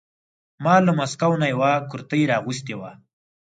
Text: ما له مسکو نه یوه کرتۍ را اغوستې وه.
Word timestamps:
ما 0.63 0.75
له 0.85 0.91
مسکو 0.99 1.31
نه 1.41 1.47
یوه 1.53 1.71
کرتۍ 1.89 2.21
را 2.29 2.35
اغوستې 2.41 2.75
وه. 2.79 2.91